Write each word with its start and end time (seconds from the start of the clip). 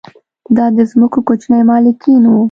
دا 0.55 0.65
د 0.77 0.79
ځمکو 0.91 1.19
کوچني 1.27 1.61
مالکین 1.69 2.23
وو 2.27 2.39